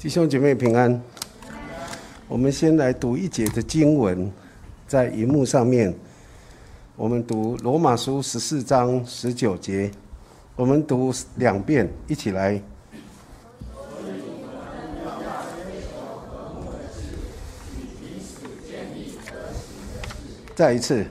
[0.00, 1.02] 弟兄姐妹平安。
[2.28, 4.30] 我们先来读一节的经文，
[4.86, 5.92] 在荧幕上面，
[6.94, 9.90] 我们读罗马书十四章十九节，
[10.54, 12.62] 我们读两遍，一起来。
[20.54, 21.04] 再一次。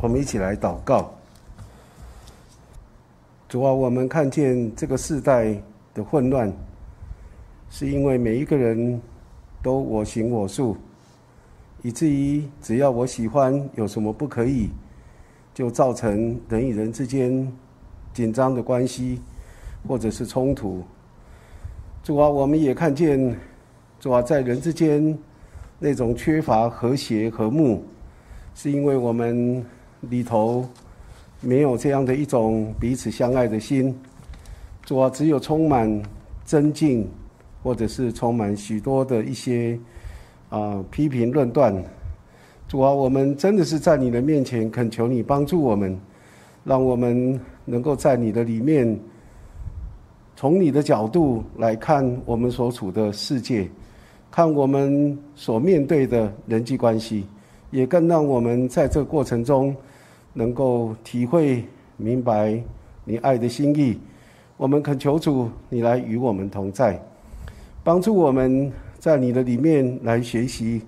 [0.00, 1.15] 我们一起来祷告。
[3.56, 5.58] 主啊，我们看见这个世代
[5.94, 6.52] 的混乱，
[7.70, 9.00] 是因为每一个人
[9.62, 10.76] 都我行我素，
[11.80, 14.68] 以至于只要我喜欢，有什么不可以，
[15.54, 17.50] 就造成人与人之间
[18.12, 19.22] 紧张的关系，
[19.88, 20.82] 或者是冲突。
[22.02, 23.34] 主啊，我们也看见，
[23.98, 25.16] 主啊，在人之间
[25.78, 27.82] 那种缺乏和谐和睦，
[28.54, 29.64] 是因为我们。
[30.10, 30.68] 里头
[31.46, 33.94] 没有这样的一种彼此相爱的心，
[34.84, 36.02] 主啊，只有充满
[36.44, 37.08] 尊敬，
[37.62, 39.78] 或者是充满许多的一些
[40.48, 41.72] 啊批评论断。
[42.66, 45.96] 主啊，我们真的是在你的面前恳求你帮助我们，
[46.64, 48.98] 让我们能够在你的里面，
[50.34, 53.68] 从你的角度来看我们所处的世界，
[54.32, 57.24] 看我们所面对的人际关系，
[57.70, 59.72] 也更让我们在这个过程中。
[60.38, 61.64] 能够体会
[61.96, 62.62] 明白
[63.04, 63.98] 你爱的心意，
[64.58, 67.02] 我们恳求主，你来与我们同在，
[67.82, 70.82] 帮助我们在你的里面来学习，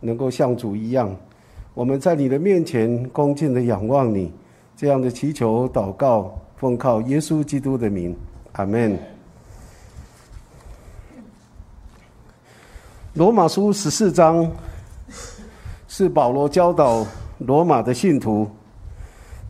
[0.00, 1.16] 能够像主一样，
[1.72, 4.30] 我们在你的面前恭敬的仰望你，
[4.76, 8.14] 这样的祈求祷告，奉靠耶稣基督的名，
[8.52, 8.98] 阿门。
[13.14, 14.46] 罗马书十四章
[15.88, 17.06] 是保罗教导
[17.38, 18.46] 罗马的信徒。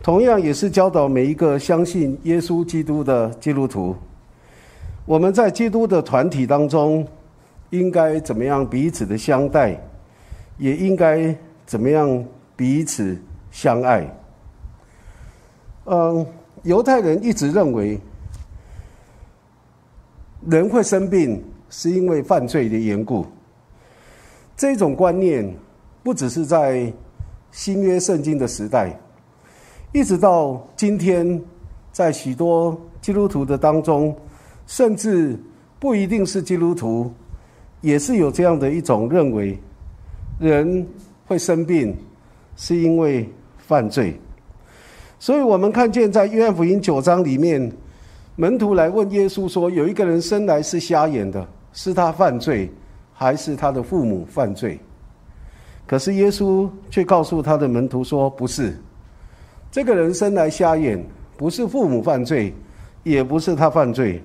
[0.03, 3.95] 同样也是教导每一个相信耶稣基督的基督徒，
[5.05, 7.07] 我们在基督的团体当中，
[7.69, 9.79] 应该怎么样彼此的相待，
[10.57, 12.25] 也应该怎么样
[12.57, 13.15] 彼此
[13.51, 14.11] 相爱。
[15.85, 16.27] 嗯，
[16.63, 18.01] 犹太人一直认为，
[20.49, 23.27] 人会生病是因为犯罪的缘故。
[24.57, 25.55] 这种观念
[26.03, 26.91] 不只是在
[27.51, 28.99] 新约圣经的时代。
[29.93, 31.43] 一直到今天，
[31.91, 34.15] 在许多基督徒的当中，
[34.65, 35.37] 甚至
[35.81, 37.13] 不一定是基督徒，
[37.81, 39.59] 也是有这样的一种认为：
[40.39, 40.87] 人
[41.27, 41.97] 会生病，
[42.55, 44.15] 是因为犯罪。
[45.19, 47.71] 所以我们看见在约翰福音九章里面，
[48.37, 52.71] 门徒来问耶稣说：“有一个人生来是瞎眼的，是他犯罪，
[53.13, 54.79] 还是他的父母犯罪？”
[55.85, 58.79] 可是耶稣却告诉他的门徒说：“不是。”
[59.71, 61.01] 这个人生来瞎眼，
[61.37, 62.53] 不是父母犯罪，
[63.05, 64.21] 也不是他犯罪，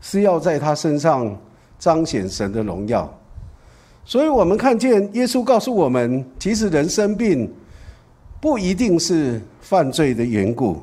[0.00, 1.36] 是要在他身上
[1.76, 3.12] 彰显神的荣耀。
[4.04, 7.52] 所以我们看见耶稣告诉我们，其实人生病
[8.40, 10.80] 不一定是犯罪的缘故。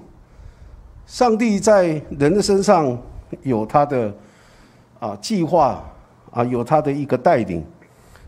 [1.05, 2.97] 上帝在人的身上
[3.43, 4.13] 有他的
[4.99, 5.81] 啊计划
[6.31, 7.63] 啊，有他的一个带领，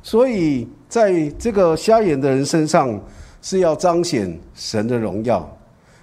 [0.02, 2.98] 所以在这个瞎眼的人身上。
[3.42, 5.58] 是要彰显神的荣耀。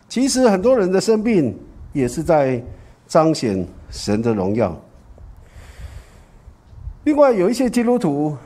[0.08, 1.52] 其实很多人的生病
[1.92, 2.62] 也是在
[3.08, 4.80] 彰显神的荣耀。
[7.04, 8.36] 另外，有一些基督徒，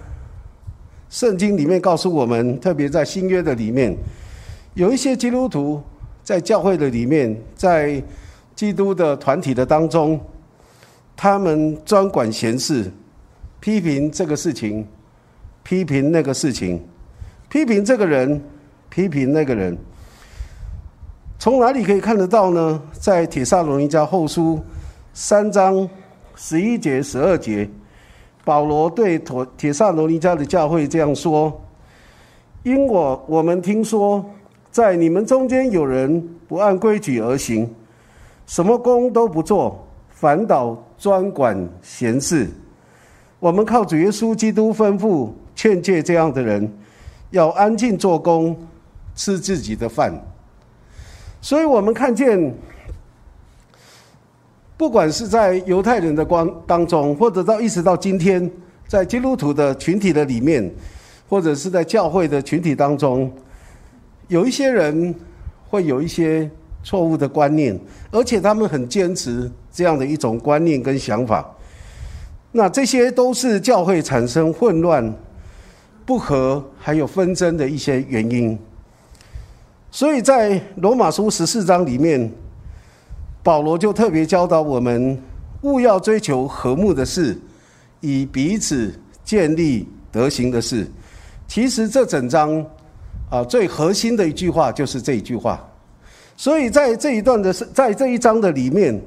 [1.09, 3.97] 圣经里面告诉我们，特别在新约的里面，
[4.75, 5.83] 有一些基督徒
[6.23, 8.03] 在教会的里面，在
[8.55, 10.19] 基督的团体的当中，
[11.17, 12.91] 他们专管闲事，
[13.61, 14.87] 批评这个事情，
[15.63, 16.83] 批评那个事情，
[17.51, 18.41] 批评这个人。
[19.01, 19.79] 批评那个人，
[21.39, 22.83] 从哪里可以看得到呢？
[22.93, 24.57] 在《铁萨罗尼迦后书》
[25.15, 25.89] 三章
[26.37, 27.67] 十一节、十二节，
[28.45, 31.59] 保罗对铁铁萨罗尼迦的教会这样说
[32.63, 34.23] ：“因我我们听说，
[34.71, 37.75] 在你们中间有人不按规矩而行，
[38.45, 42.47] 什么工都不做，反倒专管闲事。
[43.39, 46.71] 我们靠主耶稣基督吩咐劝诫这样的人，
[47.31, 48.55] 要安静做工。”
[49.21, 50.11] 吃自己的饭，
[51.43, 52.55] 所以我们看见，
[54.79, 58.51] 不管是在犹太人的光当中，或者到一直到今天，
[58.89, 60.75] 在基督徒的群体的里面，
[61.29, 63.31] 或者是在教会的群体当中，
[64.29, 65.15] 有一些人
[65.69, 66.51] 会有一些
[66.83, 67.79] 错误的观念，
[68.11, 71.47] 而且他们很坚持这样的一种观念跟想法。
[72.53, 75.15] 那这些都是教会产生混乱、
[76.07, 78.59] 不和还有纷争的一些原因。
[79.91, 82.31] 所以在罗马书十四章里面，
[83.43, 85.21] 保罗就特别教导我们，
[85.63, 87.37] 勿要追求和睦的事，
[88.01, 88.95] 以彼此
[89.25, 90.87] 建立德行的事。
[91.49, 92.65] 其实这整章
[93.29, 95.61] 啊，最核心的一句话就是这一句话。
[96.37, 98.99] 所以在这一段的，在这一章的里面，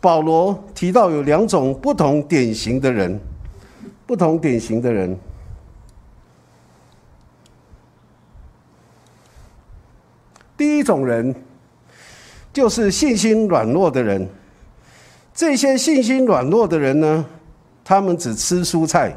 [0.00, 3.20] 保罗提到有两种不同典型的人，
[4.06, 5.14] 不同典型的人。
[10.56, 11.34] 第一种人
[12.52, 14.28] 就是信心软弱的人。
[15.34, 17.24] 这些信心软弱的人呢，
[17.82, 19.16] 他们只吃蔬菜，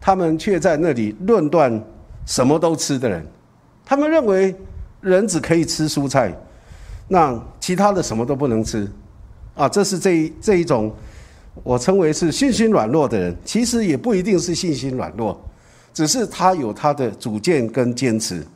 [0.00, 1.82] 他们却在那里论断
[2.24, 3.26] 什么都吃的人。
[3.84, 4.54] 他们认为
[5.00, 6.34] 人只可以吃蔬菜。
[7.10, 8.86] 那其他的什么都不能吃，
[9.54, 10.94] 啊，这是这一这一种，
[11.62, 13.34] 我称为是信心软弱的人。
[13.44, 15.38] 其实也不一定是信心软弱，
[15.94, 18.46] 只是他有他的主见跟坚持。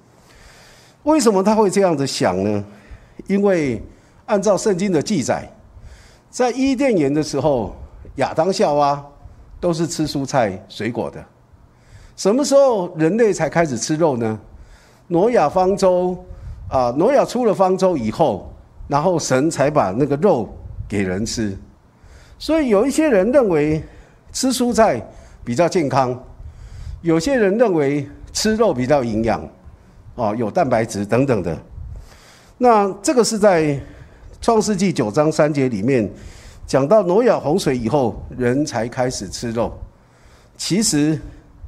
[1.05, 2.65] 为什么他会这样子想呢？
[3.27, 3.83] 因为
[4.27, 5.49] 按照圣经的记载，
[6.31, 7.75] 在伊甸园的时候，
[8.17, 9.05] 亚当夏娃
[9.61, 11.25] 都是吃蔬菜水果的。
[12.17, 14.39] 什么时候人类才开始吃肉呢？
[15.09, 16.17] 挪亚方舟。
[16.69, 18.51] 啊，挪亚出了方舟以后，
[18.89, 20.49] 然后神才把那个肉
[20.89, 21.55] 给人吃。
[22.39, 23.85] 所以有一些人认为
[24.33, 25.07] 吃蔬菜
[25.45, 26.19] 比较健康，
[27.03, 29.47] 有些人认为吃肉比较营养，
[30.15, 31.57] 哦，有蛋白质等等的。
[32.59, 33.79] 那这个是在
[34.41, 36.09] 创世纪九章三节里面
[36.67, 39.73] 讲到挪亚洪水以后，人才开始吃肉。
[40.57, 41.19] 其实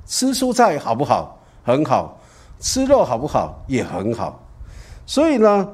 [0.06, 1.40] 吃蔬菜好不好？
[1.64, 2.20] 很好。
[2.60, 3.62] 吃肉好不好？
[3.66, 4.40] 也很好。
[5.04, 5.68] 所以呢，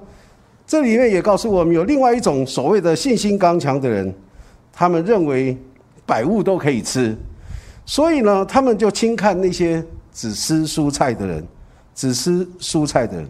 [0.66, 4.12] 这里面也告诉我们，有另外一种所谓的信心刚强的人，
[4.72, 5.56] 他们认为
[6.06, 7.16] 百物都可以吃，
[7.84, 11.46] 所以呢，他们就轻看那些只吃蔬菜的人，
[11.94, 13.28] 只吃蔬菜的人。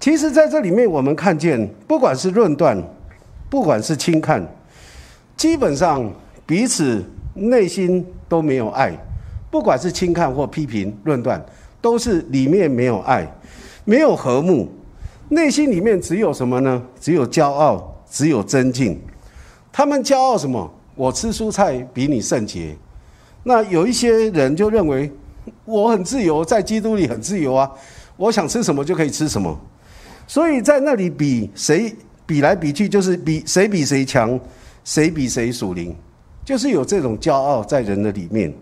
[0.00, 2.80] 其实，在这里面，我们看见，不管是论断，
[3.50, 4.46] 不管是轻看，
[5.36, 6.08] 基本上
[6.46, 7.04] 彼此
[7.34, 8.92] 内心都没有爱，
[9.50, 11.44] 不管是轻看或批评、论断，
[11.80, 13.26] 都是里面没有爱，
[13.84, 14.68] 没有和睦。
[15.30, 16.82] 内心里面只有什么呢？
[17.00, 18.98] 只有骄傲，只有尊敬。
[19.72, 20.70] 他们骄傲什么？
[20.94, 22.74] 我吃蔬菜比你圣洁。
[23.44, 25.12] 那有一些人就认为
[25.64, 27.70] 我很自由，在基督里很自由啊，
[28.16, 29.58] 我想吃什么就可以吃什么。
[30.26, 31.94] 所以在那里比谁
[32.26, 34.38] 比来比去，就是比谁比谁强，
[34.84, 35.96] 谁比谁属灵，
[36.44, 38.52] 就是有这种骄傲在人的里面。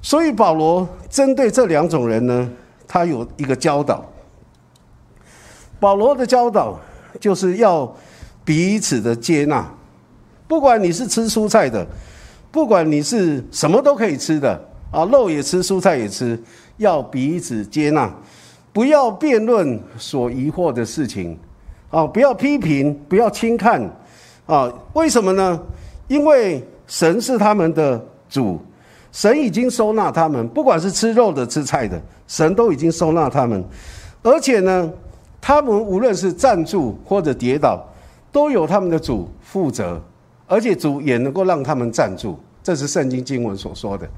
[0.00, 2.50] 所以保罗针对这两种人呢，
[2.86, 4.04] 他有一个教导。
[5.78, 6.78] 保罗的教导
[7.20, 7.94] 就是要
[8.44, 9.68] 彼此的接纳，
[10.48, 11.86] 不管你是吃蔬菜的，
[12.50, 14.58] 不管你是什么都可以吃的
[14.96, 16.42] 啊，肉也吃，蔬菜也吃，
[16.78, 18.10] 要彼此接纳，
[18.72, 21.38] 不要辩论所疑惑的事情
[21.90, 23.82] 啊，不要批评，不要轻看
[24.46, 24.72] 啊。
[24.94, 25.60] 为什么呢？
[26.08, 28.58] 因为神是他们的主，
[29.12, 33.62] 神已经收纳他们，不管是吃肉的、吃菜的，神都已经收纳他们，
[34.22, 34.90] 而且呢。
[35.38, 37.80] 他们无论是站住或者跌倒，
[38.32, 40.02] 都有他们的主负责，
[40.48, 42.36] 而且主也能够让他们站住。
[42.64, 44.08] 这是圣经经文所说的，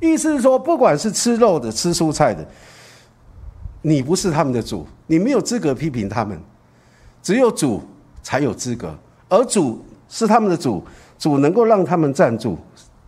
[0.00, 2.46] 意思是说，不管是吃肉的、吃蔬菜的，
[3.82, 6.38] 你不是他们的主，你没有资格批评他们，
[7.22, 7.82] 只有主
[8.22, 8.94] 才有资格。
[9.28, 10.84] 而主是他们的主，
[11.18, 12.58] 主能够让他们站住，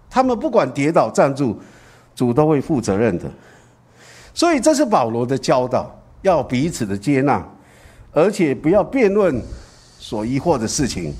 [0.09, 1.59] 他们不管跌倒站住，
[2.15, 3.25] 主都会负责任的。
[4.33, 7.47] 所以这是保罗的教导，要彼此的接纳。
[8.13, 9.43] 而且不要辩论
[9.99, 11.13] 所疑惑的事情。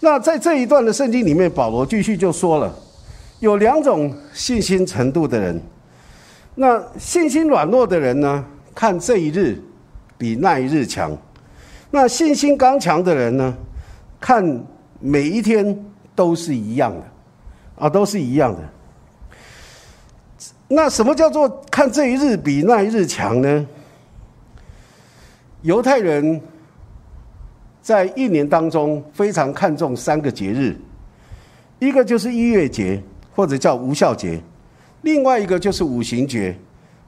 [0.00, 2.74] 那在这一段的圣经里面，保罗继续就说了，
[3.44, 5.60] 有两种信心程度的人。
[6.54, 8.42] 那信心软弱的人呢，
[8.74, 9.60] 看这一日
[10.16, 11.10] 比那一日强；
[11.90, 13.54] 那信心刚强的人呢，
[14.18, 14.64] 看
[14.98, 15.78] 每一天
[16.14, 17.02] 都是一样的，
[17.76, 18.62] 啊，都是一样的。
[20.68, 23.66] 那什么叫做看这一日比那一日强呢？
[25.60, 26.40] 犹太人
[27.82, 30.74] 在一年当中非常看重三个节日，
[31.78, 33.02] 一个就是一月节，
[33.34, 34.38] 或者叫无效节；
[35.02, 36.56] 另外一个就是五行节，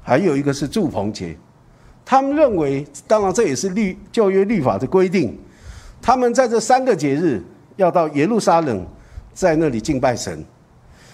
[0.03, 1.37] 还有一个是祝棚节。
[2.05, 5.39] 他们认为，当然这也是律旧约律法的规定，
[6.01, 7.43] 他们在这三个节日
[7.77, 8.87] 要到耶路撒冷，
[9.35, 10.45] 在那里敬拜神，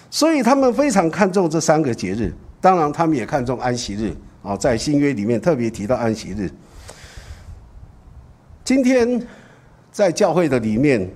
[0.09, 2.33] 所以他们非常看重这三个节日。
[2.61, 6.49] 当然，他们也看重安息日啊，在新约里面特别提到安息日。
[8.63, 9.21] 今天
[9.91, 11.09] 在教会的里面，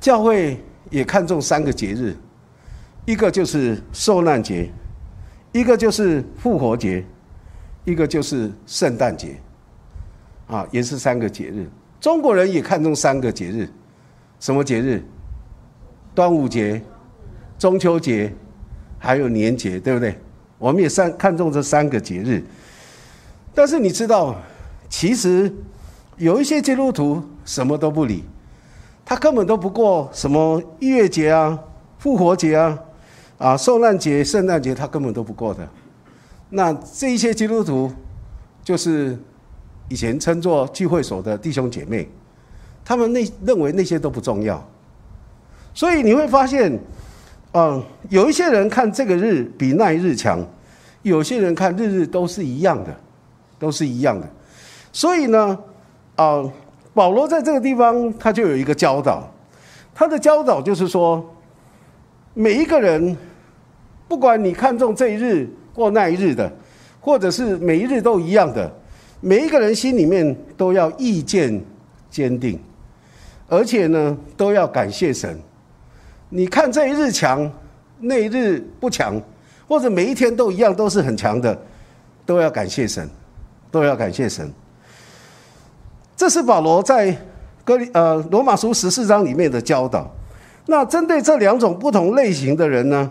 [0.00, 2.14] 教会也看重三个节日，
[3.06, 4.70] 一个就是受难节，
[5.52, 7.04] 一个就是复活节，
[7.84, 9.40] 一个就是圣诞节，
[10.48, 11.66] 啊，也是三个节日。
[12.00, 13.68] 中国人也看重三个节日，
[14.40, 15.02] 什么节日？
[16.14, 16.82] 端午节、
[17.58, 18.32] 中秋节，
[18.98, 20.18] 还有年节，对不对？
[20.58, 22.42] 我们也三看重这三个节日。
[23.54, 24.34] 但是你知道，
[24.88, 25.54] 其实
[26.16, 28.24] 有一些基督徒什么都不理，
[29.04, 31.58] 他根本都不过什么逾越节啊、
[31.98, 32.78] 复活节啊、
[33.38, 35.68] 啊受难节、圣诞节，他根本都不过的。
[36.50, 37.92] 那这一些基督徒，
[38.62, 39.18] 就是
[39.88, 42.08] 以前称作聚会所的弟兄姐妹，
[42.84, 44.64] 他们那认为那些都不重要，
[45.74, 46.78] 所以你会发现，
[47.52, 50.40] 嗯，有一些人看这个日比那一日强，
[51.02, 52.96] 有些人看日日都是一样的，
[53.58, 54.28] 都是一样的。
[54.92, 55.58] 所以呢，
[56.14, 56.42] 啊，
[56.94, 59.28] 保罗在这个地方他就有一个教导，
[59.94, 61.24] 他的教导就是说，
[62.38, 63.16] 每一个人，
[64.06, 65.48] 不管你看中这一日。
[65.76, 66.50] 过那一日的，
[67.02, 68.72] 或者是每一日都一样的，
[69.20, 71.62] 每一个人心里面都要意见
[72.08, 72.58] 坚定，
[73.46, 75.38] 而且呢，都要感谢神。
[76.30, 77.52] 你看这一日强，
[78.00, 79.20] 那一日不强，
[79.68, 81.54] 或者每一天都一样，都是很强的，
[82.24, 83.06] 都要感谢神，
[83.70, 84.50] 都要感谢神。
[86.16, 87.14] 这是保罗在
[87.64, 90.10] 哥呃罗马书十四章里面的教导。
[90.66, 93.10] 那针对这两种不同类型的人呢，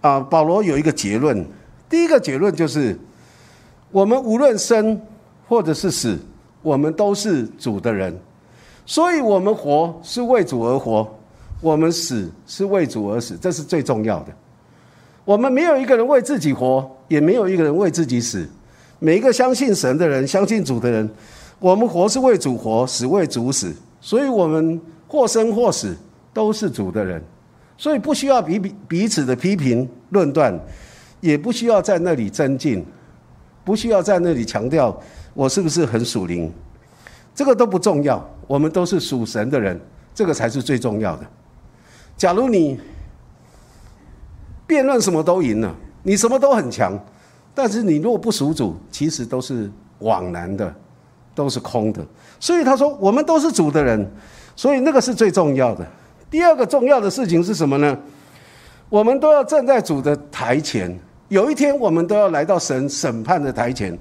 [0.00, 1.44] 啊，保罗有一个结论。
[1.88, 2.98] 第一个结论就是，
[3.90, 5.00] 我们无论生
[5.48, 6.18] 或者是死，
[6.62, 8.14] 我们都是主的人，
[8.84, 11.08] 所以我们活是为主而活，
[11.60, 14.32] 我们死是为主而死，这是最重要的。
[15.24, 18.46] 我们没有一个人为自己活，也没有一个人为自己死。
[18.98, 21.08] 每一个相信神的人，相信主的人，
[21.58, 25.96] 我们活是为主活，死为主死，所以我们或生或死
[26.34, 27.22] 都是主的人，
[27.78, 30.60] 所以不需要彼彼彼此的批评论断。
[31.20, 32.84] 也不需要在那里增进，
[33.64, 34.94] 不需要在那里强调
[35.32, 36.52] 我是不是很属灵，
[37.34, 38.22] 这个都不重要。
[38.46, 39.80] 我们都是属神的人，
[40.14, 41.24] 这个才是最重要的。
[42.14, 42.78] 假如你
[44.66, 46.92] 辩论什么都赢了，你什么都很强，
[47.54, 50.74] 但是你如果不属主，其实都是枉然的，
[51.34, 52.04] 都是空的。
[52.38, 54.06] 所以他说，我们都是主的人，
[54.54, 55.86] 所以那个是最重要的。
[56.30, 57.96] 第二个重要的事情是什么呢？
[58.88, 60.98] 我们都要站在主的台前。
[61.28, 63.96] 有一天，我们都要来到神审判的台前，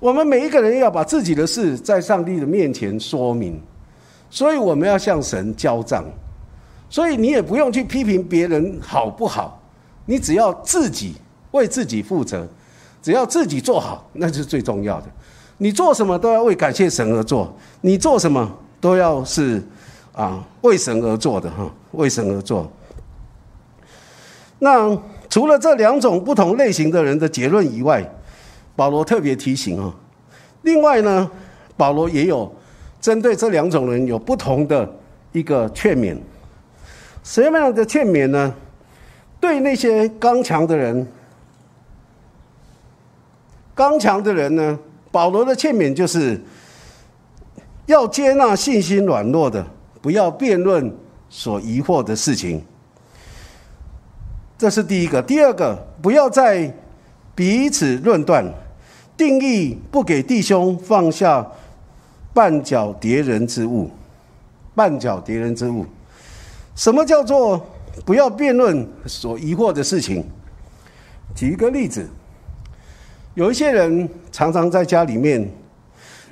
[0.00, 3.60] 我们每一个人要把自己的事在上帝的面前说明，
[4.30, 6.04] 所以我们要向神交账。
[6.88, 9.62] 所以你也不用去批评别人好不好，
[10.06, 11.14] 你只要自己
[11.52, 12.46] 为自己负责，
[13.02, 15.06] 只要自己做好，那是最重要的。
[15.58, 18.50] 你做什么都要为感谢神而做，你做什么
[18.80, 19.62] 都要是
[20.12, 22.70] 啊为神而做的哈，为神而做。
[24.58, 24.96] 那。
[25.32, 28.06] 除了这两种不同类型的人的结论以外，
[28.76, 29.90] 保罗特别提醒啊，
[30.60, 31.30] 另外呢，
[31.74, 32.54] 保罗也有
[33.00, 34.86] 针对这两种人有不同的
[35.32, 36.14] 一个劝勉。
[37.24, 38.54] 什么样的劝勉呢？
[39.40, 41.06] 对那些刚强的人，
[43.74, 44.78] 刚强的人呢，
[45.10, 46.38] 保罗的劝勉就是
[47.86, 49.66] 要接纳信心软弱的，
[50.02, 50.94] 不要辩论
[51.30, 52.62] 所疑惑的事情。
[54.58, 56.72] 这是第一个，第二个，不要再
[57.34, 58.44] 彼此论断，
[59.16, 61.46] 定义不给弟兄放下
[62.34, 63.90] 绊脚叠人之物，
[64.76, 65.86] 绊脚叠人之物。
[66.74, 67.64] 什么叫做
[68.04, 70.24] 不要辩论所疑惑的事情？
[71.34, 72.08] 举一个例子，
[73.34, 75.50] 有一些人常常在家里面，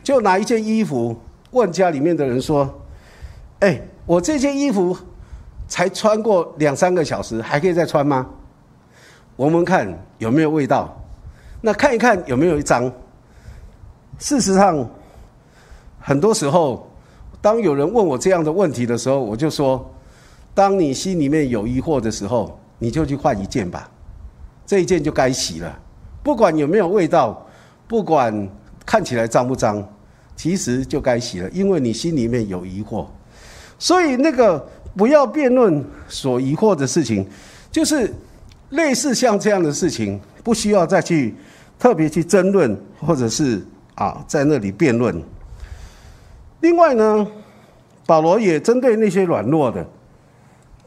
[0.02, 1.18] 就拿一件衣服
[1.50, 2.72] 问家里面的人说
[3.60, 4.96] ：“哎，我这件衣服。”
[5.70, 8.26] 才穿过两三个小时，还可以再穿吗？
[9.36, 9.88] 闻闻看
[10.18, 11.00] 有没有味道，
[11.60, 12.92] 那看一看有没有一张。
[14.18, 14.84] 事实上，
[16.00, 16.90] 很多时候，
[17.40, 19.88] 当有人问我这样的问题的时候，我就说：
[20.52, 23.88] 当你心里面有疑惑的时候，你就去换一件吧，
[24.66, 25.78] 这一件就该洗了。
[26.24, 27.46] 不管有没有味道，
[27.86, 28.48] 不管
[28.84, 29.88] 看起来脏不脏，
[30.34, 33.06] 其实就该洗了，因为你心里面有疑惑。
[33.80, 34.64] 所以那个。
[34.96, 37.24] 不要辩论所疑惑的事情，
[37.70, 38.12] 就是
[38.70, 41.32] 类似像这样的事情，不需要再去
[41.78, 45.22] 特别去争论，或者是啊在那里辩论。
[46.60, 47.24] 另外呢，
[48.04, 49.86] 保罗也针对那些软弱的，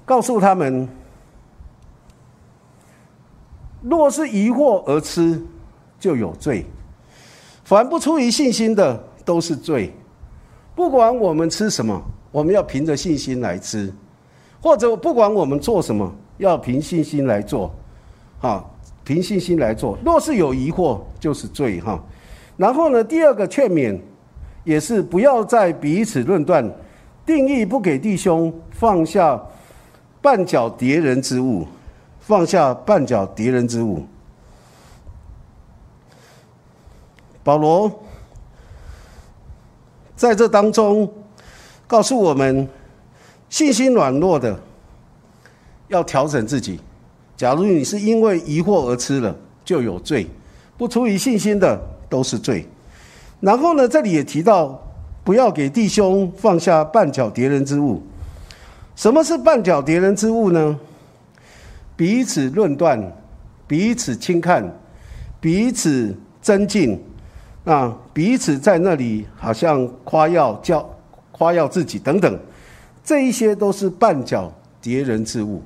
[0.04, 0.88] 告诉他们：
[3.82, 5.42] 若是疑惑而吃，
[5.98, 6.66] 就有罪；
[7.64, 9.94] 凡不出于信心的，都是罪。
[10.76, 12.04] 不管我们吃什么。
[12.34, 13.94] 我们要凭着信心来吃，
[14.60, 17.72] 或者不管我们做什么，要凭信心来做，
[18.42, 18.66] 啊，
[19.04, 19.96] 凭信心来做。
[20.04, 22.04] 若是有疑惑，就是罪哈。
[22.58, 24.00] 然后呢，第二个劝勉
[24.64, 26.68] 也是不要再彼此论断，
[27.24, 29.40] 定义不给弟兄放下
[30.20, 31.68] 绊脚叠人之物，
[32.20, 34.04] 放下绊脚叠人之物。
[37.44, 37.92] 保罗
[40.16, 41.12] 在这当中
[41.94, 42.68] 告诉我们，
[43.52, 44.60] 信心软弱的
[45.90, 46.80] 要调整自己。
[47.38, 50.26] 假如你是因为疑惑而吃了，就有罪；
[50.76, 52.68] 不出于信心的都是罪。
[53.42, 54.84] 然后呢，这里也提到，
[55.24, 58.02] 不要给弟兄放下绊脚敌人之物。
[58.96, 60.80] 什么是绊脚敌人之物呢？
[61.96, 63.00] 彼此论断，
[63.68, 64.68] 彼此轻看，
[65.40, 67.00] 彼此增进。
[67.66, 70.90] 啊，彼此在那里好像夸耀、叫
[71.34, 72.40] 夸耀自己等等，
[73.04, 74.50] 这一些都是绊脚
[74.82, 75.62] 叠人之物，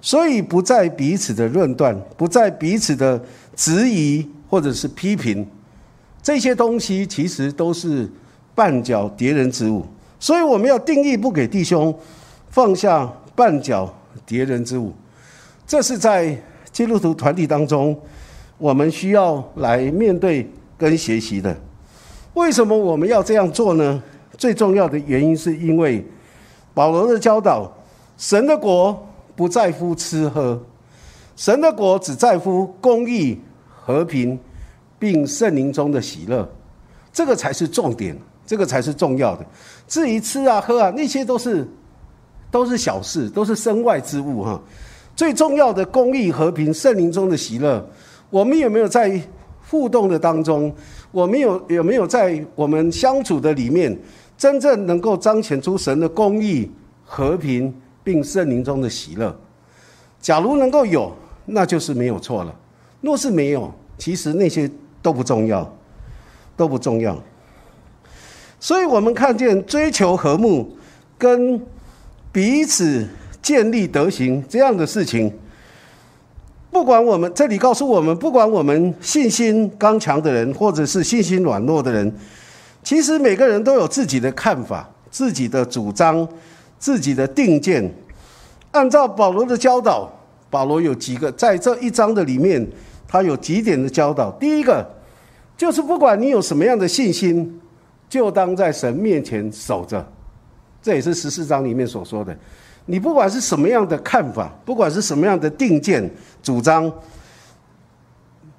[0.00, 3.20] 所以不在彼此的论断，不在彼此的
[3.56, 5.44] 质疑或者是批评，
[6.22, 8.08] 这些东西其实都是
[8.54, 9.84] 绊脚叠人之物。
[10.20, 11.92] 所以我们要定义不给弟兄
[12.50, 13.92] 放下绊脚
[14.24, 14.92] 叠人之物，
[15.66, 16.40] 这是在
[16.70, 17.98] 基督徒团体当中，
[18.58, 20.48] 我们需要来面对。
[20.80, 21.54] 跟学习的，
[22.32, 24.02] 为什么我们要这样做呢？
[24.40, 26.02] 最重要的原因是因为
[26.72, 27.70] 保罗的教导：
[28.16, 29.06] 神的国
[29.36, 30.58] 不在乎吃喝，
[31.36, 34.38] 神的国只在乎公义、和平，
[34.98, 36.50] 并圣灵中的喜乐。
[37.12, 38.16] 这个才是重点，
[38.46, 39.44] 这个才是重要的。
[39.86, 41.68] 至于吃啊、喝啊，那些都是
[42.50, 44.58] 都是小事，都是身外之物哈。
[45.14, 47.86] 最重要的公义、和平、圣灵中的喜乐，
[48.30, 49.20] 我们有没有在？
[49.68, 50.74] 互动的当中，
[51.12, 53.96] 我们有有没有在我们相处的里面，
[54.40, 56.70] 真正能够彰显出神的公义、
[57.04, 59.38] 和平，并圣灵中的喜乐？
[60.18, 62.50] 假如能够有，那就是没有错了；
[63.02, 64.70] 若是没有，其实那些
[65.02, 65.70] 都不重要，
[66.56, 67.22] 都不重要。
[68.58, 70.74] 所以我们看见追求和睦，
[71.18, 71.60] 跟
[72.32, 73.06] 彼此
[73.42, 75.30] 建立德行这样的事情。
[76.70, 82.10] 不管我们这里告诉我们，不管我们信心刚强的人，或者是信心软弱的人，
[82.82, 86.26] 其实每个人都有自己的看法、自己的主张、
[86.78, 87.92] 自己的定见。
[88.72, 90.10] 按照保罗的教导，
[90.48, 92.66] 保罗有几个在这一章的里面，
[93.06, 94.30] 他有几点的教导。
[94.32, 94.88] 第一个
[95.56, 97.60] 就是不管你有什么样的信心，
[98.08, 100.06] 就当在神面前守着。
[100.82, 102.36] 这也是十四章里面所说的。
[102.86, 106.10] 你不管是什么样的看法，不管是什么样的定见
[106.42, 106.90] 主张，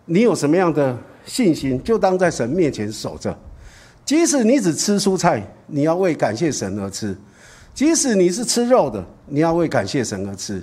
[0.05, 3.35] 你有什么样的信心，就当在神面前守着。
[4.05, 7.13] 即使你只吃蔬菜，你要为感谢神而吃；
[7.73, 10.61] 即使你是吃肉的，你要为感谢神而吃。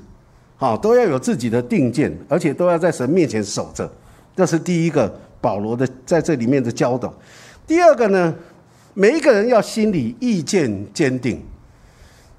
[0.57, 3.90] 好，都要有自己的定见，而且都要在神面前守着。
[4.37, 7.12] 这是第一个保罗的在这里面的教导。
[7.66, 8.35] 第二个呢，
[8.94, 11.42] 每一个人要心里意见坚定，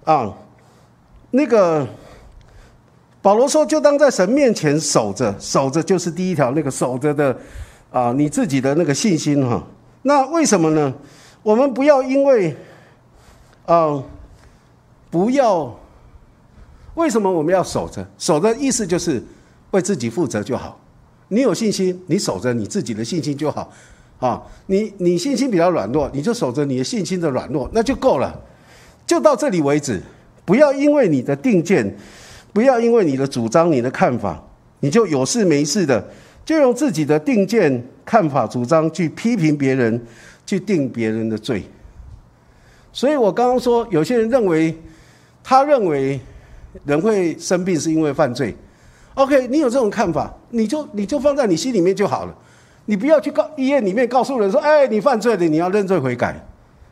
[0.04, 0.34] 啊。
[1.32, 1.88] 那个
[3.22, 7.38] 保罗说：“就当在神面前守着，守着就是第一条那个守着的
[7.92, 9.64] 啊，你自己的那个信心哈。
[10.02, 10.94] 那为什么呢？
[11.44, 12.56] 我们不要因为
[13.66, 14.04] 啊，
[15.10, 15.80] 不要
[16.96, 18.06] 为什么我们要守着？
[18.18, 19.24] 守的意思就是
[19.72, 20.80] 为自己负责就好。
[21.30, 23.72] 你有信心，你守着你自己的信心就好
[24.20, 24.42] 啊。
[24.68, 28.40] 你你信心比较软弱，你就守着你的信心的软弱，那就够了，
[29.06, 30.02] 就到这里为止。”
[30.46, 31.96] 不要因为你的定见，
[32.52, 34.44] 不要因为你的主张、你的看法，
[34.80, 36.04] 你就有事没事的，
[36.50, 40.04] 就用自己的定见、看法、主张去批评别人，
[40.48, 41.64] 去定别人的罪。
[42.92, 44.76] 所以我刚刚说，有些人认为，
[45.44, 46.20] 他认为
[46.86, 48.56] 人会生病是因为犯罪。
[49.14, 52.36] OK，你有这种看法，你就你就放在你心里面就好了，
[52.86, 56.44] 你不要去告医院里面告诉人说，哎，你犯罪了，你要认罪悔改。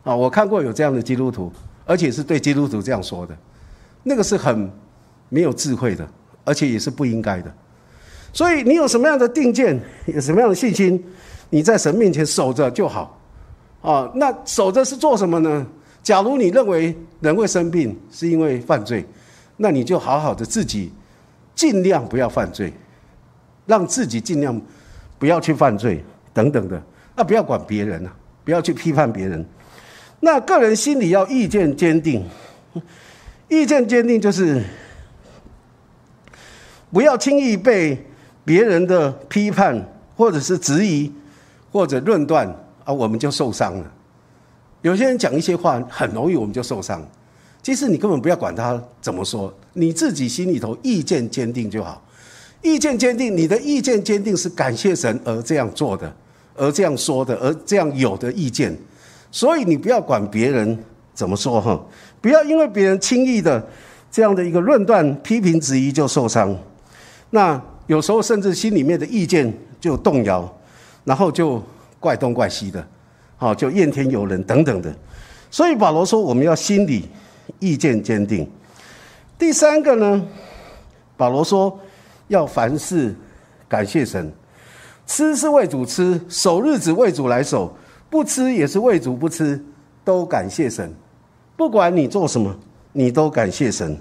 [0.04, 1.52] 啊，我看过有这样的基督徒。
[1.84, 3.36] 而且是对基督徒这样说的，
[4.04, 4.70] 那个是很
[5.30, 6.08] 没有智慧的，
[6.44, 7.52] 而且也是不应该的。
[8.38, 11.04] 所以你有什么样的定见，有什么样的信心，
[11.50, 13.20] 你在神面前守着就好。
[13.82, 15.66] 啊，那守着是做什么呢？
[16.04, 19.04] 假如你认为人会生病是因为犯罪，
[19.56, 20.94] 那你就好好的自己
[21.56, 22.72] 尽量不要犯罪，
[23.66, 24.62] 让自己尽量
[25.18, 26.80] 不要去犯罪等等的。
[27.16, 29.44] 那不要管别人啊，不要去批判别人。
[30.20, 32.24] 那个人心里要意见坚定，
[33.48, 34.64] 意见坚定就是
[36.92, 38.00] 不要轻易被
[38.48, 39.78] 别人的批判
[40.16, 41.12] 或者是质疑
[41.70, 42.48] 或者论断
[42.86, 43.92] 啊，我们就受伤了。
[44.84, 47.06] 有些人讲一些话很容易，我们就受伤。
[47.62, 52.02] 其实你根本不要管他怎么说，你自己心里头意见坚定就好。
[52.62, 56.16] 意见坚定，你的意见坚定是感谢神而这样做的，
[56.56, 58.74] 而这样说的，而这样有的意见。
[59.30, 60.82] 所以你不要管别人
[61.14, 61.78] 怎么说哈，
[62.22, 63.68] 不要因为别人轻易的
[64.10, 66.58] 这样的一个论断、批评、质疑就受伤。
[67.32, 70.48] 那有时候甚至心里面的意见就动摇，
[71.04, 71.62] 然后就
[72.00, 72.86] 怪东怪西的，
[73.38, 74.94] 好就怨天尤人等等的。
[75.50, 77.10] 所以保罗说，我们要心里
[77.60, 78.50] 意见坚定。
[79.40, 80.26] 第三个呢，
[81.16, 81.80] 保罗说
[82.28, 83.16] 要凡事
[83.68, 84.32] 感谢神，
[85.06, 87.76] 吃是为主吃，守日子为主来守。
[88.10, 89.62] 不吃也是为主不吃，
[90.04, 90.94] 都感谢神。
[91.58, 92.58] 不管你做什么，
[92.94, 93.98] 你都感谢神。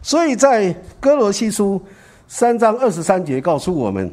[0.00, 1.80] 所以在哥罗西书
[2.34, 4.10] 三章二十三节告诉我们，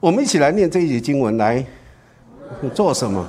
[0.00, 1.62] 我们一起来念这一节经文：来
[2.72, 3.28] 做什么？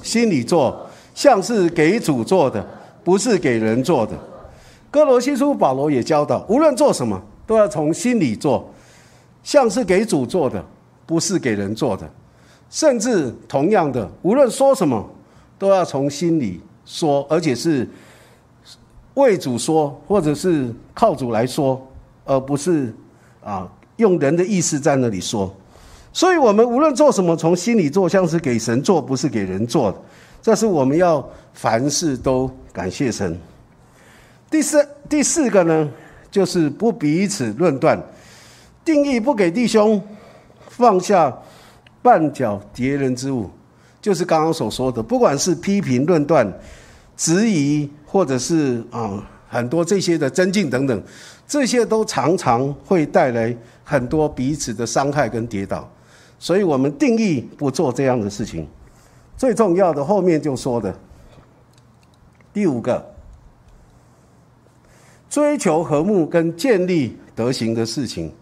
[0.00, 2.64] 心里做，像是给主做的，
[3.02, 4.16] 不是给人做的。
[4.88, 8.72] 哥罗西书保罗也教导，无论做什么，都要从心里做，
[9.42, 10.64] 像是给主做的，
[11.04, 12.08] 不是给人做的。
[12.70, 15.04] 甚至同样的，无论说什么，
[15.58, 17.84] 都要从心里说，而且是
[19.20, 21.80] 为主说，或者是靠主来说，
[22.24, 22.92] 而不是
[23.44, 25.54] 啊用人的意思在那里说。
[26.12, 29.98] 所以，我们无论做什么，从心里做，像是给神做，不是给人做的。
[30.42, 33.38] 这是我们要凡事都感谢神。
[34.50, 35.88] 第四第四个呢，
[36.30, 38.02] 就是不彼此论断，
[38.84, 40.02] 定义不给弟兄
[40.68, 41.32] 放下。
[42.02, 43.50] 绊脚敌人之物，
[44.00, 46.50] 就是刚刚所说的，不管是批评、论断、
[47.14, 51.02] 质疑，或者是啊很多这些的增进等等，
[51.46, 55.88] 这些都常常会带来很多彼此的伤害跟跌倒。
[56.40, 58.66] 所以我们定义不做这样的事情。
[59.36, 60.92] 最重要的后面就说的
[62.52, 63.14] 第五个，
[65.28, 68.32] 追求和睦跟建立德行的事情，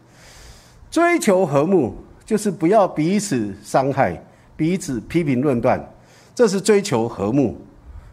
[0.91, 1.95] 追求和睦。
[2.25, 4.23] 就是不要彼此伤害、
[4.55, 5.83] 彼此批评论断，
[6.35, 7.57] 这是追求和睦，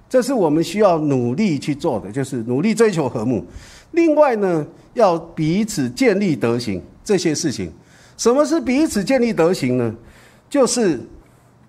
[0.10, 3.46] 这是我们需要努力去做的，就是努力追求和睦。
[3.92, 7.72] 另外呢，要彼此建立德行这些事情。
[8.18, 9.96] 什么是彼此建立德行呢？
[10.50, 11.00] 就是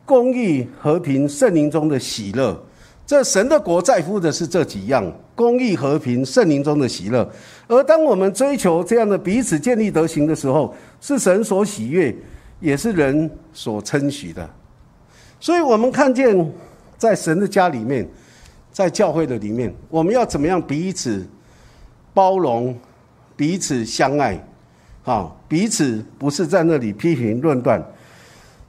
[0.04, 2.60] 公义、和平、圣灵中的喜乐。
[3.06, 7.28] 这神的国在乎的是这几样：公义、和平、圣灵中的喜乐。
[7.66, 12.14] 而当我们追求这样的彼此建立德行的时候，是神所喜悦。
[12.58, 14.48] 也是人所称许的，
[15.38, 16.34] 所以我们看见
[16.96, 18.08] 在神的家里面，
[18.76, 21.26] 在教会的里面，我们要怎么样彼此
[22.12, 22.78] 包容、
[23.34, 24.38] 彼此相爱，
[25.02, 27.82] 啊，彼此不是在那里批评论断，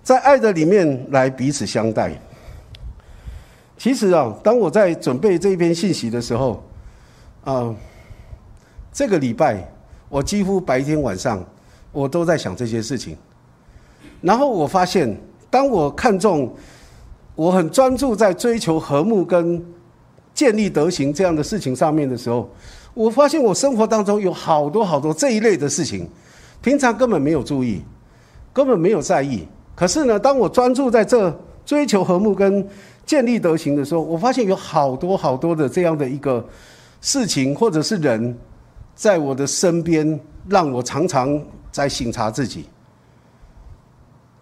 [0.02, 2.18] 在爱的里面来彼此相待。
[3.78, 6.64] 其实啊，当我在准备这一篇信息的时候，
[7.44, 7.76] 啊，
[8.94, 9.70] 这个礼拜
[10.08, 11.44] 我几乎白天晚上
[11.92, 13.18] 我都在想这些事情。
[14.22, 16.56] 然后我发现，当我看重，
[17.36, 19.62] 我很专注在追求和睦跟
[20.38, 22.48] 建立德行这样的事情上面的时候，
[22.94, 26.08] 我发现我生活当中有好多好多这一类的事情，
[26.62, 27.82] 平常根本没有注意，
[28.54, 29.48] 根本没有在意。
[29.74, 32.64] 可是呢，当我专注在这追求和睦跟
[33.04, 36.48] 建立德行的时候，我发现有好多好多的这样的一个
[37.02, 38.38] 事情或者是人，
[38.94, 42.66] 在我的身边，让我常常在省察自己。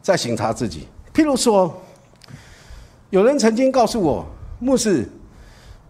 [0.02, 0.90] 在审查自己。
[1.14, 1.74] 譬如说，
[3.12, 4.26] 有人曾经告诉我，
[4.60, 5.10] 牧师，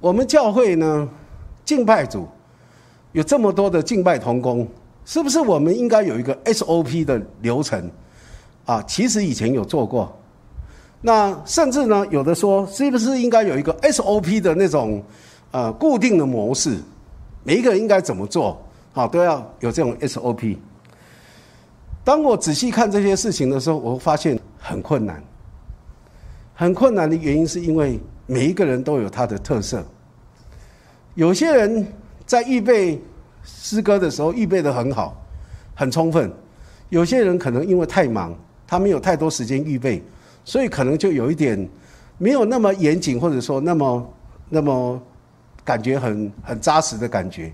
[0.05, 1.09] 我们教会呢，
[1.65, 2.27] 敬拜组
[3.13, 4.67] 有这么多的敬拜同工，
[5.03, 7.89] 是不是我们应该有一个 SOP 的流程？
[8.67, 10.15] 啊，其实以前有做过。
[11.01, 15.03] 那甚至呢，有的说，是不是应该有一个 SOP 的那种
[15.49, 16.77] 呃固定的模式？
[17.43, 18.61] 每一个人应该怎么做？
[18.93, 20.55] 好，都要有这种 SOP。
[22.03, 25.19] 当我仔细看这些事情的时候，我发现很困难。
[26.53, 29.83] 很困难的原因是因为每一个人都有他的特色。
[31.15, 31.85] 有些人
[32.25, 33.01] 在预备
[33.43, 35.15] 诗歌的时候预备的很好，
[35.73, 36.29] 很充分；
[36.89, 38.35] 有些人可能因为太忙，
[38.67, 40.03] 他没有太多时间预备，
[40.43, 41.67] 所以可能就有一点
[42.17, 44.13] 没有那么严谨，或者说那么
[44.49, 45.01] 那么
[45.63, 47.51] 感觉很很扎实的感觉。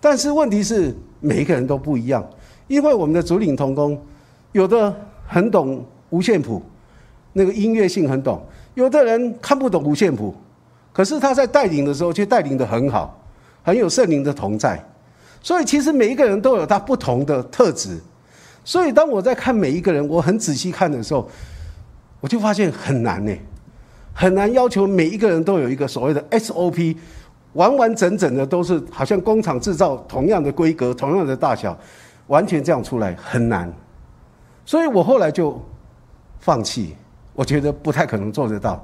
[0.00, 2.24] 但是问题是，每一个人都不一样。
[2.68, 4.00] 因为我们的主领同工，
[4.52, 4.94] 有的
[5.26, 6.62] 很懂五线谱，
[7.32, 8.38] 那个音乐性很懂；
[8.74, 10.34] 有的人看不懂五线谱，
[10.96, 13.22] 可是他在带领的时候却带领的很好，
[13.62, 14.82] 很有圣灵的同在。
[15.42, 18.00] 所以其实每一个人都有他不同的特质。
[18.64, 21.28] 所以当我在看每一个人，我很仔细看的时候，
[22.18, 23.32] 我就发现很难呢，
[24.14, 26.96] 很难要求每一个人都有一个所谓的 SOP，
[27.52, 31.78] 完完整整的都是好像工厂制造同样的规格、同样的大小。
[32.28, 33.70] 完全这样出来很难，
[34.64, 35.62] 所以我后来就
[36.40, 36.96] 放弃，
[37.34, 38.82] 我觉得不太可能做得到。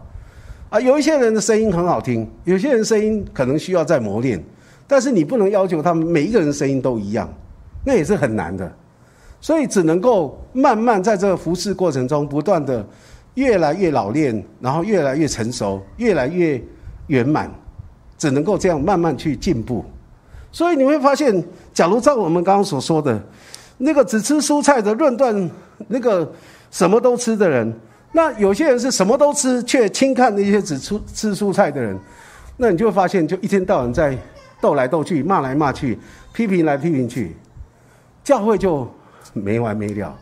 [0.72, 4.42] 啊，有一些人的声音很好听，有些人声音可能需要再磨练，
[4.86, 7.28] 但是你不能要求他们每一个人声音都一样，
[7.84, 8.72] 那也是很难的。
[9.38, 12.82] 所以只能够慢慢在这个服侍过程中，不断的
[13.34, 16.58] 越来越老练，然后越来越成熟，越来越
[17.08, 17.50] 圆满，
[18.16, 19.84] 只能够这样慢慢去进步。
[20.50, 23.22] 所以你会发现，假如照我们刚刚所说的，
[23.76, 25.50] 那个只吃蔬菜的论断，
[25.88, 26.32] 那个
[26.70, 27.78] 什么都吃的人，
[28.12, 31.98] 那有些人是什么都吃，却轻看那些只吃吃蔬菜的人，
[32.56, 34.16] 那你就会发现，就一天到晚在
[34.60, 35.98] 斗来斗去，骂来骂去，
[36.32, 37.34] 批评来批评去，
[38.22, 38.88] 教会就。
[39.34, 40.14] 没完没了，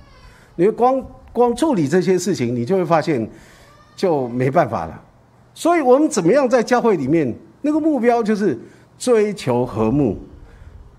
[0.54, 3.28] 你光光处理这些事情，你就会发现
[3.96, 5.02] 就没办法了。
[5.52, 8.56] 所以我们怎么样在教会里面，那个目标就是
[8.96, 10.16] 追求和睦，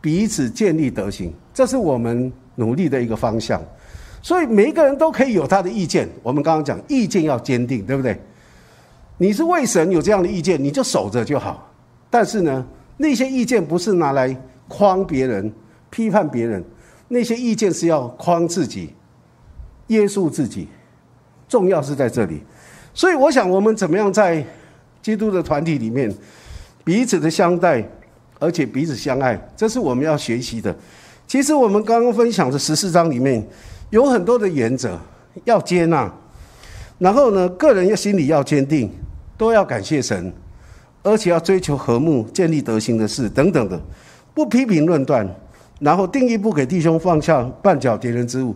[0.02, 3.62] 彼此建立德行，这是我们努力的一个方向。
[4.22, 8.20] 所以每一个人都可以有他的意见，我们刚刚讲意见要坚定，对不对？
[9.18, 11.72] 你是为神有这样的意见，你就守着就好。
[12.10, 12.66] 但是呢，
[12.98, 14.36] 那些意见不是拿来
[14.68, 15.52] 框别人、
[15.90, 16.64] 批判别人。
[17.08, 18.94] 那些意见是要框自己、
[19.88, 20.68] 约束自己，
[21.48, 22.42] 重要是在这里。
[22.94, 24.44] 所以，我想我们怎么样在
[25.02, 26.14] 基督的团体里面
[26.84, 27.84] 彼此的相待，
[28.40, 30.76] 而且彼此相爱，这是我们要学习的。
[31.28, 33.46] 其实，我们刚刚分享的十四章里面
[33.92, 35.00] 有很多的原则
[35.44, 36.12] 要接纳，
[36.98, 38.90] 然后呢，个人要心里要坚定，
[39.38, 40.34] 都要感谢神，
[41.04, 43.80] 而且要追求和睦、建立德行的事等等的，
[44.34, 45.30] 不批评论断。
[45.80, 48.56] 然后定义不给弟兄放下绊脚跌人之物，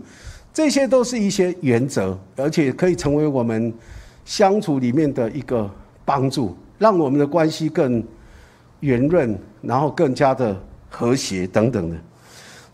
[0.54, 3.74] 这些都是一些原则，而且可以成为我们
[4.24, 5.70] 相处里面的一个
[6.06, 8.02] 帮助，让我们的关系更
[8.82, 10.56] 圆润，然后更加的
[10.88, 11.98] 和谐等等的。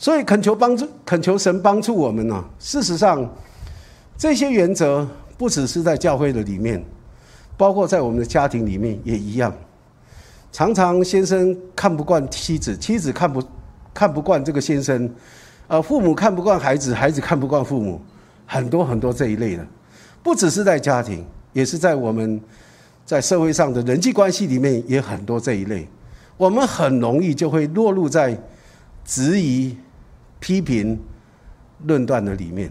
[0.02, 2.44] 所以恳求帮助，恳求神帮助我们呢。
[2.58, 3.24] 事实上，
[4.18, 6.84] 这些原则不只是在教会的里面，
[7.56, 9.54] 包括在我们的家庭里面也一样。
[10.52, 13.40] 常常先生看不惯妻子，妻子看不。
[13.94, 15.14] 看不惯这个先生，
[15.68, 18.00] 呃，父母看不惯孩子，孩子看不惯父母，
[18.46, 19.68] 很多很多这一类的，
[20.24, 22.40] 不只是在家庭，也是在我们
[23.06, 25.86] 在社会上的人际关系里面也很多这一类。
[26.38, 28.42] 我们很容易就会落入在
[29.04, 29.76] 质疑、
[30.41, 30.99] 批评、
[31.86, 32.69] 论断的里面。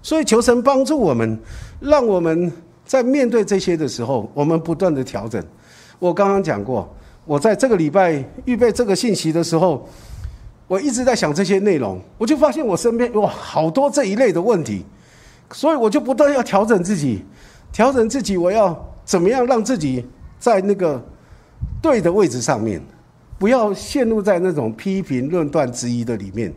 [0.00, 1.38] 所以求神帮助我们，
[1.80, 2.50] 让我们
[2.86, 5.44] 在面对这些的时候，我们不断的调整。
[5.98, 6.88] 我刚刚讲过，
[7.26, 9.86] 我在这个礼拜预备这个信息的时候。
[10.68, 14.84] 我一直在想这些内容，我就发现我身边哇好多这一类的问题，
[15.52, 17.24] 所以我就不断要调整自己，
[17.70, 20.04] 调整自己，我要怎么样让自己
[20.40, 21.00] 在那个
[21.80, 22.82] 对的位置上面，
[23.38, 26.52] 不要陷入在那种批评、论断、之疑的里面，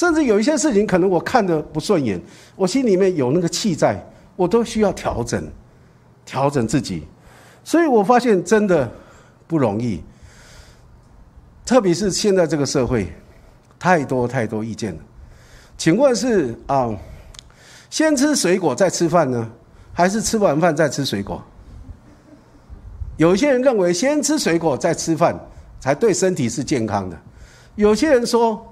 [0.00, 2.18] 甚至有一些事情可能我看的不顺眼，
[2.56, 4.02] 我心里面有那个气在，
[4.34, 5.46] 我都需要调整，
[6.24, 7.06] 调整自己，
[7.62, 8.90] 所以我发现真的
[9.46, 10.02] 不容易，
[11.66, 13.12] 特别是现在这个社会。
[13.78, 15.00] 太多太多意见了，
[15.76, 16.88] 请问是啊，
[17.90, 19.50] 先吃水果再吃饭呢，
[19.92, 21.42] 还是吃完饭再吃水果？
[23.18, 25.38] 有些人认为先吃水果再吃饭
[25.78, 27.18] 才对身体是健康的，
[27.74, 28.66] 有些人说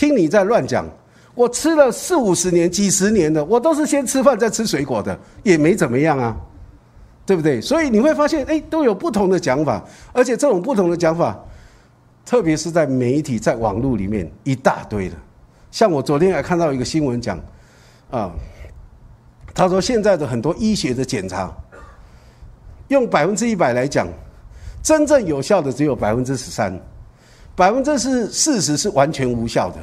[0.00, 0.88] 听你在乱讲，
[1.34, 6.34] 我吃了四五十年、几十年的，我都是先吃饭再吃水果的，也没怎么样啊，
[7.26, 7.60] 对不对？
[7.60, 9.84] 所以你会发现，哎，都有不同的讲法，
[10.14, 11.38] 而且这种不同的讲法。
[12.24, 15.14] 特别是在媒体、在网络里面一大堆的，
[15.70, 17.38] 像我昨天还看到一个新闻讲，
[18.10, 18.32] 啊，
[19.52, 21.54] 他说现在的很多医学的检查，
[22.88, 24.08] 用百分之一百来讲，
[24.82, 26.72] 真正有效的只有百分之十三，
[27.54, 29.76] 百分之四四十是完全无效的，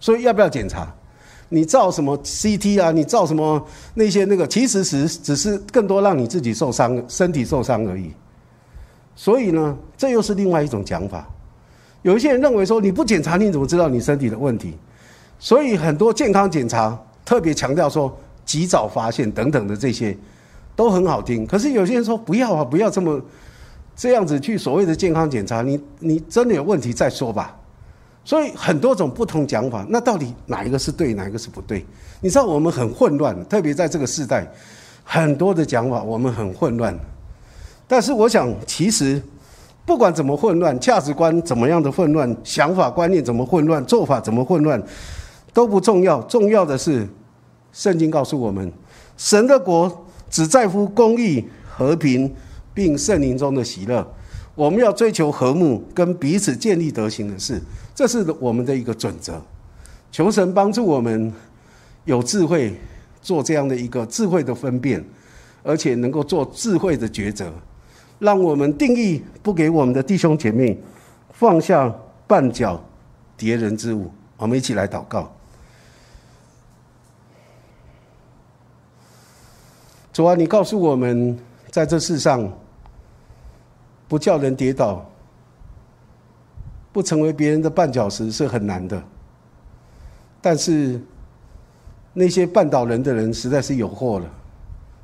[0.00, 0.92] 所以要不要检查？
[1.48, 2.90] 你照什么 CT 啊？
[2.90, 3.62] 你照什么
[3.92, 4.46] 那些那个？
[4.46, 8.10] 其实是只是更多让你自己受伤、身体受伤而已。
[9.14, 11.28] 所以呢，这又是另外一种讲法。
[12.00, 14.74] 有一些人认为说你不检查你怎么知道你身体的问题？
[15.38, 20.16] 所以很多健康检查特别强调说及早发现等等的这些
[20.74, 21.46] 都很好听。
[21.46, 23.20] 可是有些人说不要啊，不要这么
[24.02, 27.56] 这样子去所谓的健康检查，你你真的有问题再说吧。
[28.24, 31.86] 所以很多种不同讲法，那到底哪一个是对，哪一个是不对？
[32.20, 34.44] 你知道我们很混乱，特别在这个时代，
[35.04, 36.92] 很多的讲法我们很混乱。
[37.86, 39.22] 但是我想其实。
[39.86, 44.82] 不管怎么混乱，价值观怎么样的混乱，想法观念怎么混乱，做法怎么混乱，
[45.52, 46.20] 都不重要。
[46.22, 47.06] 重要的是，
[47.72, 48.72] 圣经告诉我们，
[49.16, 52.32] 神的国只在乎公义、和平，
[52.74, 54.06] 并圣灵中的喜乐。
[54.54, 57.60] 我们要追求和睦，跟彼此建立德行的事，
[57.94, 59.42] 这是我们的一个准则。
[60.10, 61.32] 求神帮助我们
[62.04, 62.78] 有智慧，
[63.22, 65.02] 做这样的一个智慧的分辨，
[65.62, 67.50] 而且能够做智慧的抉择，
[68.18, 70.78] 让我们定义不给我们的弟兄姐妹
[71.30, 71.90] 放下
[72.28, 72.82] 绊脚
[73.38, 74.10] 跌人之物。
[74.36, 75.34] 我们一起来祷告。
[80.12, 81.38] 主啊，你告诉我们，
[81.70, 82.52] 在这世上
[84.12, 85.10] 不叫人跌倒，
[86.92, 89.02] 不成为别人的绊脚石是很难的。
[90.38, 91.00] 但是
[92.12, 94.26] 那些绊倒人的人实在是有祸了。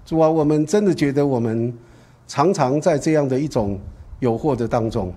[0.05, 1.73] 主啊，我们真的觉得我们
[2.27, 3.81] 常常在这样的一种
[4.21, 5.11] 有祸的当中，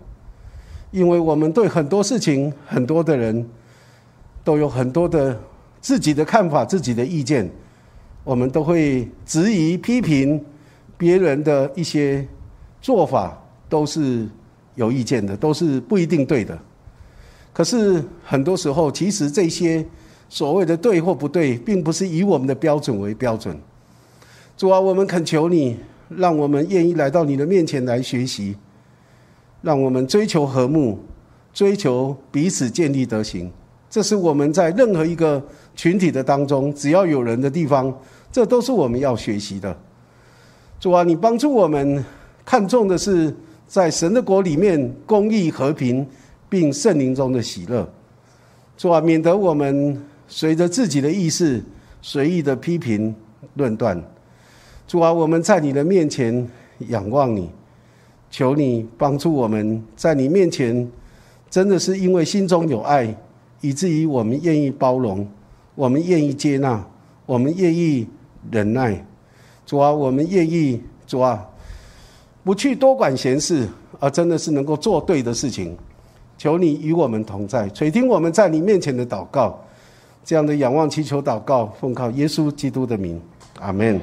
[0.91, 3.45] 因为我们对很多事情、很多的人
[4.41, 5.37] 都有很多的
[5.81, 7.51] 自己的看法、自己的意见。
[8.23, 10.41] 我们都会质疑、批评
[10.97, 12.25] 别人的一些
[12.79, 13.37] 做法，
[13.71, 14.27] 都是
[14.75, 16.59] 有意见的，都是不一定对的。
[17.53, 19.85] 可是很多时候，其实这些
[20.27, 23.57] 所谓的对或不对，并不是以我们的标准为标准。
[24.57, 25.77] 主啊，我们恳求你，
[26.09, 28.57] 让我们愿意来到你的面前来学习，
[29.61, 30.99] 让我们追求和睦，
[31.53, 33.49] 追求彼此建立德行。
[33.89, 35.41] 这是我们在任何一个
[35.75, 37.93] 群体的当中，只要有人的地方，
[38.33, 39.77] 这都是我们要学习的。
[40.77, 42.03] 主啊，你帮助我们
[42.45, 43.35] 看重的是
[43.71, 46.05] 在神的国里面公义、和平，
[46.49, 47.89] 并圣灵中的喜乐。
[48.75, 51.63] 主啊，免得我们随着自己的意识
[52.01, 53.15] 随意的批评
[53.53, 53.97] 论断。
[54.85, 56.45] 主啊，我们在你的面前
[56.89, 57.49] 仰望你，
[58.29, 60.91] 求你帮助我们在你面前，
[61.49, 63.15] 真的是因为心中有爱。
[63.61, 65.25] 以至于我们愿意包容，
[65.75, 66.85] 我们愿意接纳，
[67.25, 68.05] 我们愿意
[68.51, 69.07] 忍耐。
[69.65, 71.47] 主啊，我们愿意主啊，
[72.43, 73.67] 不去多管闲事，
[73.99, 75.77] 而真的是能够做对的事情。
[76.37, 79.59] 求你与我们同在，垂听我们在你面前的祷告。
[80.23, 83.21] 这样的仰望祈求祷告，奉靠耶稣基督的名，
[83.59, 83.99] 阿门。